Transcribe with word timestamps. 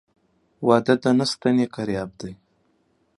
واده 0.67 0.95
د 1.01 1.05
نه 1.17 1.25
ستني 1.31 1.65
کرياب 1.75 2.09
دى. 2.19 2.31